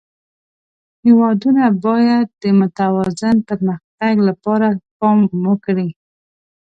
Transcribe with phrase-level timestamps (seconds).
[1.05, 4.67] هېوادونه باید د متوازن پرمختګ لپاره
[4.99, 5.89] پام وکړي.